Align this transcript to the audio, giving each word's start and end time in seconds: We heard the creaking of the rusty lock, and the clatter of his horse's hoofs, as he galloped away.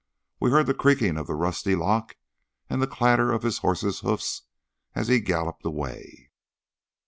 We 0.39 0.49
heard 0.49 0.65
the 0.65 0.73
creaking 0.73 1.15
of 1.19 1.27
the 1.27 1.35
rusty 1.35 1.75
lock, 1.75 2.17
and 2.67 2.81
the 2.81 2.87
clatter 2.87 3.31
of 3.31 3.43
his 3.43 3.59
horse's 3.59 3.99
hoofs, 3.99 4.41
as 4.95 5.09
he 5.09 5.19
galloped 5.19 5.63
away. 5.63 6.31